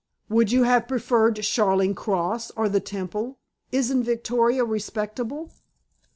[0.29, 3.37] "Would you have preferred Charing Cross, or the Temple?
[3.71, 5.51] Isn't Victoria respectable?"